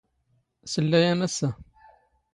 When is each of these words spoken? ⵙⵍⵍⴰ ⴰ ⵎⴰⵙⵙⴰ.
ⵙⵍⵍⴰ 0.71 0.99
ⴰ 1.03 1.03
ⵎⴰⵙⵙⴰ. 1.19 1.49